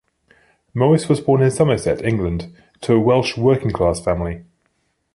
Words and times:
Morris 0.73 1.07
was 1.07 1.19
born 1.21 1.43
in 1.43 1.51
Somerset, 1.51 2.03
England, 2.03 2.51
to 2.81 2.93
a 2.95 2.99
Welsh 2.99 3.37
working-class 3.37 3.99
family. 4.03 4.43